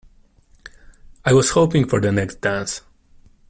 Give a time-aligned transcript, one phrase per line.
[1.23, 2.81] I was hoping for the next dance.